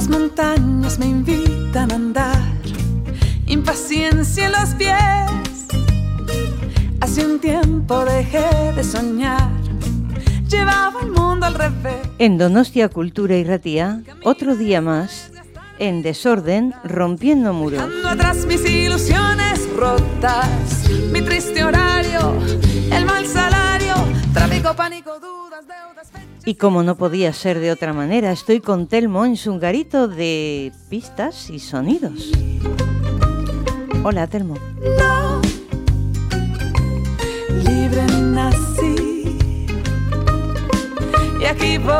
[0.00, 2.40] Las montañas me invitan a andar,
[3.44, 5.66] impaciencia en los pies.
[7.02, 9.50] Hace un tiempo dejé de soñar,
[10.48, 12.00] llevaba el mundo al revés.
[12.16, 15.32] En Donostia Cultura y Ratía, otro día más,
[15.78, 17.82] en desorden, rompiendo muros.
[17.82, 22.38] Dejando atrás mis ilusiones rotas, mi triste horario,
[22.90, 23.96] el mal salario,
[24.32, 25.39] tráfico, pánico, fechas.
[26.50, 30.72] Y como no podía ser de otra manera, estoy con Telmo en su garito de
[30.88, 32.32] pistas y sonidos.
[34.02, 34.56] Hola, Telmo.
[34.98, 35.40] No,
[37.62, 39.38] libre nací
[41.40, 41.94] y aquí voy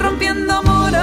[0.00, 1.02] rompiendo muros.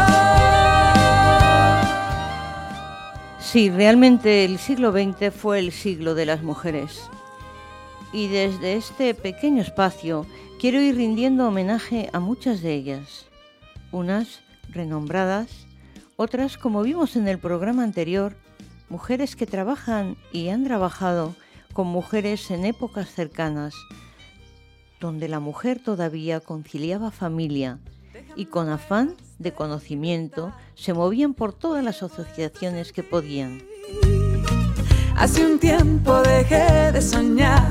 [3.41, 7.09] Sí, realmente el siglo XX fue el siglo de las mujeres.
[8.13, 10.25] Y desde este pequeño espacio
[10.59, 13.25] quiero ir rindiendo homenaje a muchas de ellas.
[13.91, 15.67] Unas renombradas,
[16.15, 18.35] otras, como vimos en el programa anterior,
[18.89, 21.35] mujeres que trabajan y han trabajado
[21.73, 23.73] con mujeres en épocas cercanas,
[24.99, 27.79] donde la mujer todavía conciliaba familia
[28.35, 33.61] y con afán de conocimiento se movían por todas las asociaciones que podían.
[35.17, 37.67] Hace un tiempo dejé de soñar,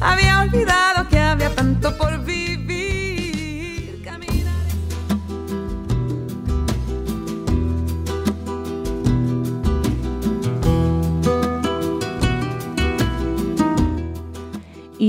[0.00, 0.33] había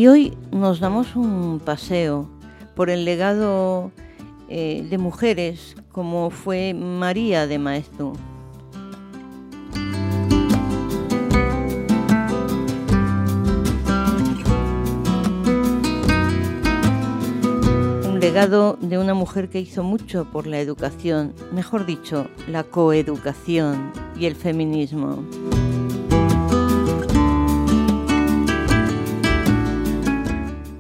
[0.06, 2.30] Y hoy nos damos un paseo
[2.76, 3.92] por el legado
[4.50, 8.14] eh, de mujeres como fue María de Maeztu.
[18.08, 23.92] Un legado de una mujer que hizo mucho por la educación, mejor dicho, la coeducación
[24.16, 25.26] y el feminismo.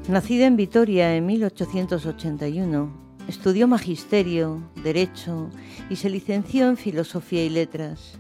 [0.07, 2.91] Nacida en Vitoria en 1881,
[3.27, 5.49] estudió magisterio, derecho
[5.89, 8.19] y se licenció en filosofía y letras.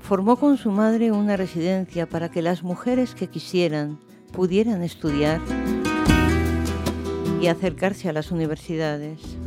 [0.00, 4.00] Formó con su madre una residencia para que las mujeres que quisieran
[4.32, 5.42] pudieran estudiar
[7.42, 9.37] y acercarse a las universidades.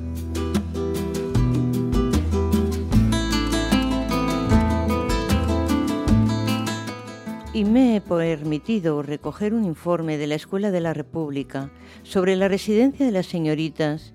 [7.53, 11.69] Y me he permitido recoger un informe de la Escuela de la República
[12.03, 14.13] sobre la residencia de las señoritas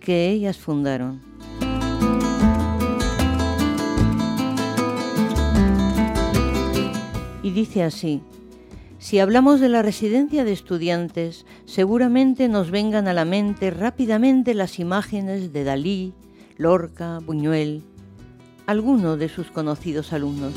[0.00, 1.20] que ellas fundaron.
[7.42, 8.20] Y dice así,
[8.98, 14.78] si hablamos de la residencia de estudiantes, seguramente nos vengan a la mente rápidamente las
[14.78, 16.12] imágenes de Dalí,
[16.56, 17.82] Lorca, Buñuel,
[18.66, 20.54] alguno de sus conocidos alumnos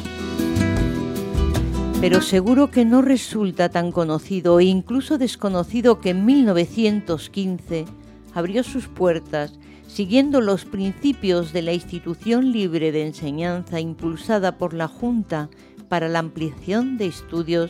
[2.01, 7.85] pero seguro que no resulta tan conocido e incluso desconocido que en 1915
[8.33, 9.53] abrió sus puertas
[9.87, 15.51] siguiendo los principios de la institución libre de enseñanza impulsada por la Junta
[15.89, 17.69] para la ampliación de estudios,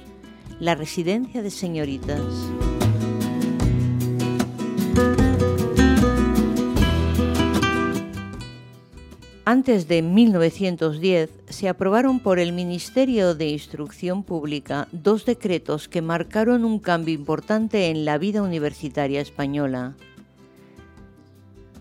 [0.62, 2.22] la residencia de señoritas.
[9.51, 16.63] Antes de 1910 se aprobaron por el Ministerio de Instrucción Pública dos decretos que marcaron
[16.63, 19.97] un cambio importante en la vida universitaria española.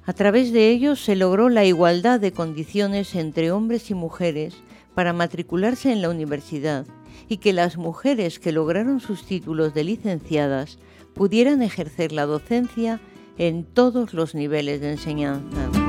[0.04, 4.56] A través de ellos se logró la igualdad de condiciones entre hombres y mujeres
[4.96, 6.86] para matricularse en la universidad
[7.28, 10.80] y que las mujeres que lograron sus títulos de licenciadas
[11.14, 13.00] pudieran ejercer la docencia
[13.38, 15.79] en todos los niveles de enseñanza.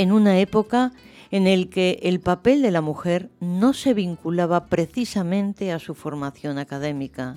[0.00, 0.92] En una época
[1.30, 6.56] en el que el papel de la mujer no se vinculaba precisamente a su formación
[6.56, 7.36] académica.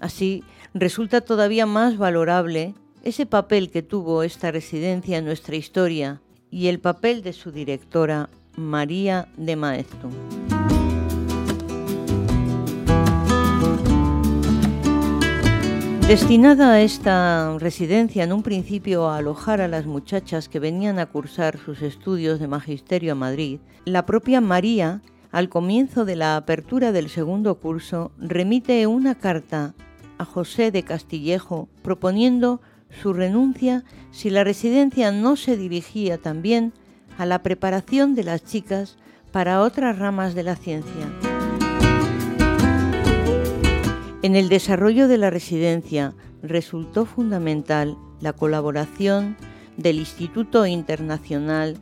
[0.00, 0.42] Así,
[0.74, 2.74] resulta todavía más valorable
[3.04, 6.20] ese papel que tuvo esta residencia en nuestra historia
[6.50, 10.10] y el papel de su directora, María de Maeztu.
[16.08, 21.06] Destinada a esta residencia en un principio a alojar a las muchachas que venían a
[21.06, 26.92] cursar sus estudios de magisterio a Madrid, la propia María, al comienzo de la apertura
[26.92, 29.74] del segundo curso, remite una carta
[30.16, 32.60] a José de Castillejo proponiendo
[33.02, 33.82] su renuncia
[34.12, 36.72] si la residencia no se dirigía también
[37.18, 38.96] a la preparación de las chicas
[39.32, 41.25] para otras ramas de la ciencia.
[44.22, 49.36] En el desarrollo de la residencia resultó fundamental la colaboración
[49.76, 51.76] del Instituto Internacional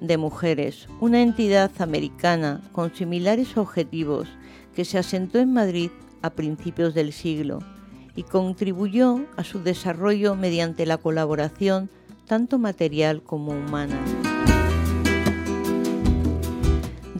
[0.00, 4.28] de Mujeres, una entidad americana con similares objetivos
[4.74, 5.90] que se asentó en Madrid
[6.22, 7.58] a principios del siglo
[8.14, 11.90] y contribuyó a su desarrollo mediante la colaboración
[12.26, 13.98] tanto material como humana.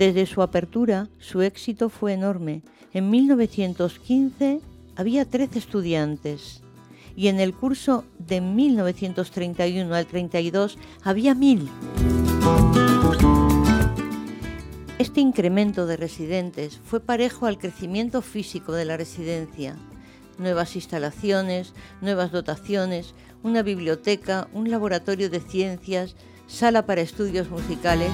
[0.00, 2.62] Desde su apertura, su éxito fue enorme.
[2.94, 4.62] En 1915
[4.96, 6.62] había 13 estudiantes
[7.14, 11.68] y en el curso de 1931 al 32 había mil.
[14.98, 19.76] Este incremento de residentes fue parejo al crecimiento físico de la residencia.
[20.38, 26.16] Nuevas instalaciones, nuevas dotaciones, una biblioteca, un laboratorio de ciencias,
[26.46, 28.12] sala para estudios musicales.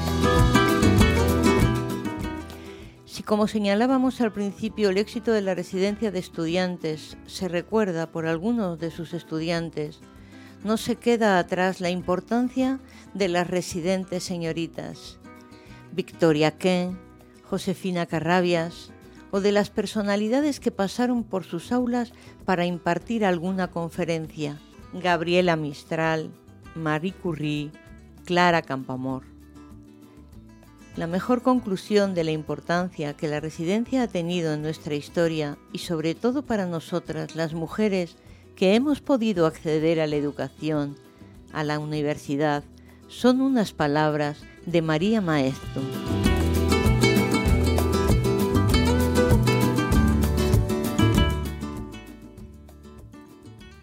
[3.16, 8.26] Si como señalábamos al principio el éxito de la residencia de estudiantes se recuerda por
[8.26, 10.00] algunos de sus estudiantes,
[10.64, 12.78] no se queda atrás la importancia
[13.14, 15.18] de las residentes señoritas,
[15.92, 16.98] Victoria Ken,
[17.44, 18.92] Josefina Carrabias,
[19.30, 22.12] o de las personalidades que pasaron por sus aulas
[22.44, 24.60] para impartir alguna conferencia,
[24.92, 26.32] Gabriela Mistral,
[26.74, 27.70] Marie Curie,
[28.26, 29.35] Clara Campamor.
[30.96, 35.78] La mejor conclusión de la importancia que la residencia ha tenido en nuestra historia y
[35.78, 38.16] sobre todo para nosotras las mujeres
[38.56, 40.96] que hemos podido acceder a la educación,
[41.52, 42.64] a la universidad,
[43.08, 45.82] son unas palabras de María Maestro.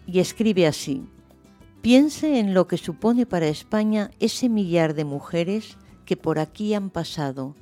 [0.08, 1.04] Y escribe así,
[1.80, 6.90] piense en lo que supone para España ese millar de mujeres que por aquí han
[6.90, 7.54] pasado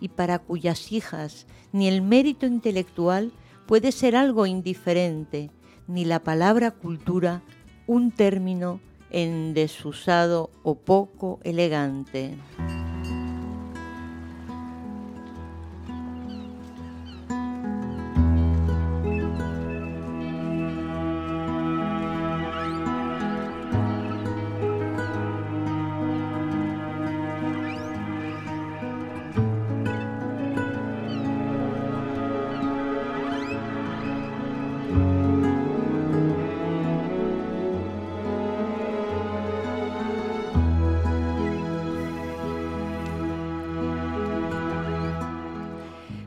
[0.00, 3.32] y para cuyas hijas ni el mérito intelectual
[3.66, 5.50] puede ser algo indiferente,
[5.86, 7.42] ni la palabra cultura
[7.86, 12.36] un término en desusado o poco elegante.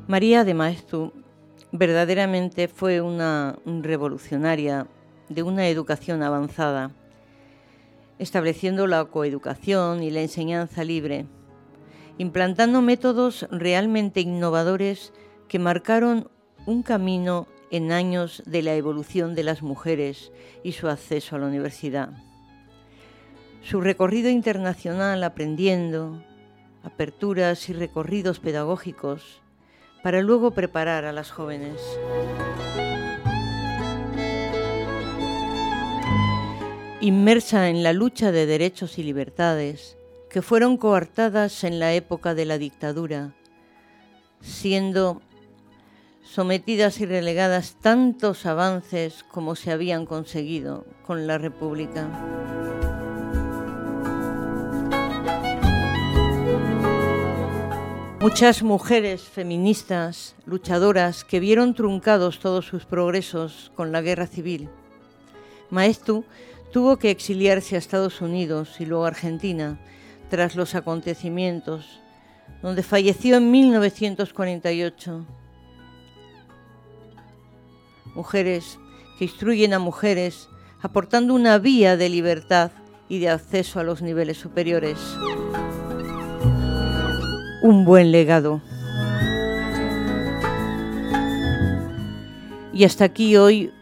[0.09, 1.13] María de Maeztu
[1.71, 4.88] verdaderamente fue una revolucionaria
[5.29, 6.89] de una educación avanzada,
[8.17, 11.27] estableciendo la coeducación y la enseñanza libre,
[12.17, 15.13] implantando métodos realmente innovadores
[15.47, 16.31] que marcaron
[16.65, 20.31] un camino en años de la evolución de las mujeres
[20.63, 22.09] y su acceso a la universidad.
[23.61, 26.19] Su recorrido internacional aprendiendo,
[26.81, 29.44] aperturas y recorridos pedagógicos,
[30.03, 31.81] para luego preparar a las jóvenes.
[37.01, 39.97] Inmersa en la lucha de derechos y libertades
[40.29, 43.33] que fueron coartadas en la época de la dictadura,
[44.41, 45.21] siendo
[46.23, 52.58] sometidas y relegadas tantos avances como se habían conseguido con la República.
[58.30, 64.69] Muchas mujeres feministas, luchadoras, que vieron truncados todos sus progresos con la guerra civil.
[65.71, 66.26] Maestu
[66.71, 69.80] tuvo que exiliarse a Estados Unidos y luego a Argentina
[70.30, 72.02] tras los acontecimientos,
[72.62, 75.26] donde falleció en 1948.
[78.14, 78.78] Mujeres
[79.18, 80.50] que instruyen a mujeres,
[80.83, 82.69] aportando una vía de libertad
[83.09, 85.00] y de acceso a los niveles superiores
[87.61, 88.61] un buen legado.
[92.73, 93.73] Y hasta aquí hoy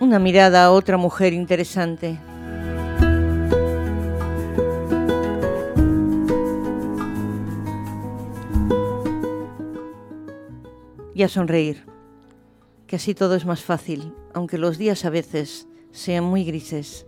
[0.00, 2.18] una mirada a otra mujer interesante.
[11.14, 11.84] Y a sonreír,
[12.86, 17.06] que así todo es más fácil, aunque los días a veces sean muy grises.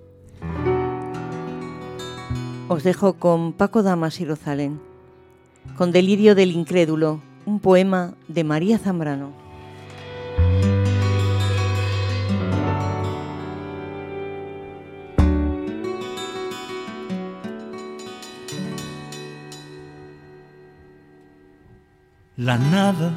[2.69, 4.90] Os dejo con Paco Damas y Rosalén
[5.77, 9.33] con Delirio del Incrédulo, un poema de María Zambrano.
[22.37, 23.13] La nada,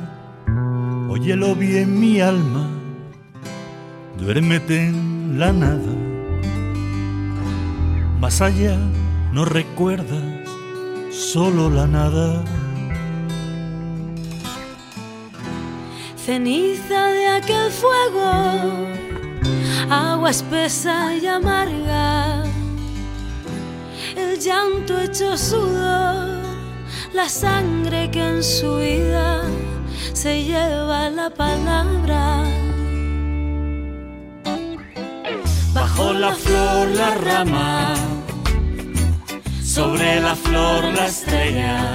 [1.10, 2.68] óyelo bien mi alma,
[4.18, 5.94] duérmete en la nada.
[8.20, 8.78] Más allá
[9.32, 10.33] no recuerdas
[11.13, 12.43] solo la nada.
[16.15, 18.32] Ceniza de aquel fuego,
[19.89, 22.43] agua espesa y amarga,
[24.15, 26.41] el llanto hecho sudor,
[27.13, 29.43] la sangre que en su vida
[30.13, 32.43] se lleva la palabra.
[35.74, 37.96] Bajo la flor la rama,
[39.74, 41.94] sobre la flor la estrella,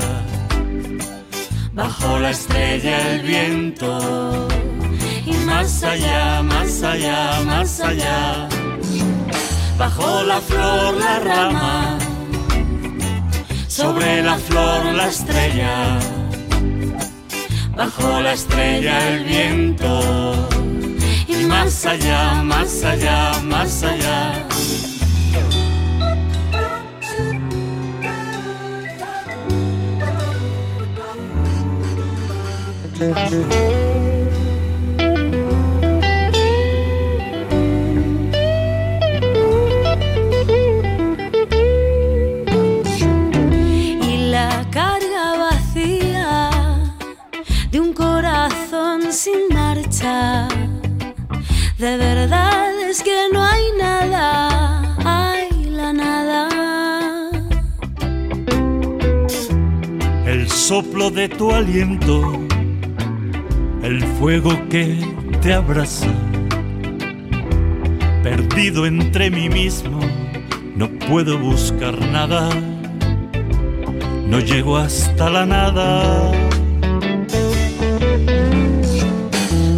[1.75, 4.49] bajo la estrella el viento,
[5.25, 8.49] y más allá, más allá, más allá,
[9.79, 11.99] bajo la flor la rama,
[13.69, 16.01] sobre la flor la estrella,
[17.77, 20.49] bajo la estrella el viento,
[21.29, 24.49] y más allá, más allá, más allá.
[49.13, 50.49] Sin marcha.
[51.79, 56.49] De verdad es que no hay nada, hay la nada.
[60.27, 62.23] El soplo de tu aliento,
[63.89, 64.99] el fuego que
[65.41, 66.13] te abraza.
[68.23, 69.99] Perdido entre mí mismo,
[70.77, 72.51] no puedo buscar nada.
[74.27, 76.31] No llego hasta la nada.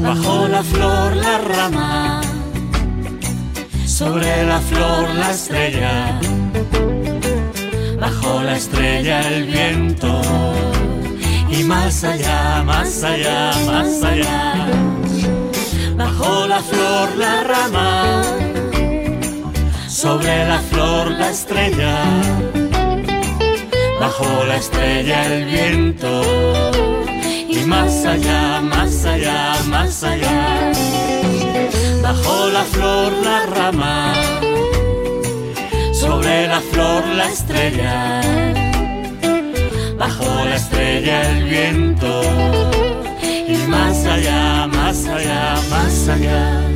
[0.03, 2.21] Bajo la flor la rama,
[3.87, 6.21] sobre la flor la estrella
[8.01, 10.23] bajo la estrella el viento
[11.61, 14.67] y más allá, más allá, más allá.
[15.97, 18.23] Bajo la flor la rama,
[19.87, 21.97] sobre la flor la estrella,
[24.01, 26.23] bajo la estrella el viento.
[27.49, 30.73] Y más allá, más allá, más allá.
[32.03, 34.15] Bajo la flor la rama.
[35.93, 38.70] Sobre la flor la estrella,
[41.01, 42.23] estrella el viento,
[43.49, 46.70] y más allá, más allá, más allá.